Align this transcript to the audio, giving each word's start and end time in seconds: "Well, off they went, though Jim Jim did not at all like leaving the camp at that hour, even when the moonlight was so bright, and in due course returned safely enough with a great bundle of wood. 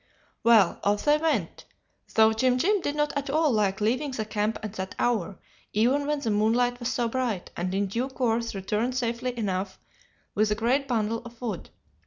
"Well, 0.43 0.79
off 0.83 1.05
they 1.05 1.17
went, 1.19 1.65
though 2.15 2.33
Jim 2.33 2.57
Jim 2.57 2.81
did 2.81 2.95
not 2.95 3.15
at 3.15 3.29
all 3.29 3.51
like 3.51 3.79
leaving 3.79 4.09
the 4.09 4.25
camp 4.25 4.57
at 4.63 4.73
that 4.73 4.95
hour, 4.97 5.37
even 5.73 6.07
when 6.07 6.21
the 6.21 6.31
moonlight 6.31 6.79
was 6.79 6.91
so 6.91 7.07
bright, 7.07 7.51
and 7.55 7.71
in 7.75 7.85
due 7.85 8.09
course 8.09 8.55
returned 8.55 8.95
safely 8.97 9.37
enough 9.37 9.77
with 10.33 10.49
a 10.49 10.55
great 10.55 10.87
bundle 10.87 11.21
of 11.23 11.39
wood. 11.39 11.69